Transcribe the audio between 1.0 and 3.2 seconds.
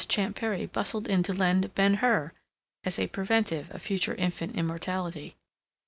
in to lend "Ben Hur," as a